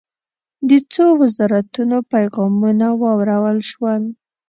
[0.69, 4.03] د څو وزارتونو پیغامونه واورل شول.